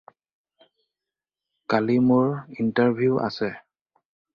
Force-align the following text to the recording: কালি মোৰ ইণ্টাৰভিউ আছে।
কালি 1.75 1.99
মোৰ 2.09 2.33
ইণ্টাৰভিউ 2.59 3.25
আছে। 3.31 3.57